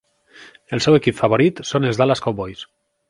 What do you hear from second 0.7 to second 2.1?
El seu equip favorit són els